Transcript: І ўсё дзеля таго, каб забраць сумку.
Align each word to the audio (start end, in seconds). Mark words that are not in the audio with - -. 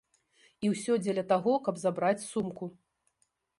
І 0.67 0.71
ўсё 0.73 0.93
дзеля 1.03 1.25
таго, 1.33 1.53
каб 1.69 1.75
забраць 1.85 2.25
сумку. 2.31 2.73